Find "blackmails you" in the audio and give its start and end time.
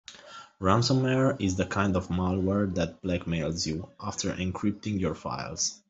3.03-3.87